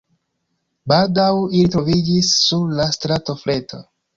[0.93, 3.85] Baldaŭ ili troviĝis sur la strato Freta.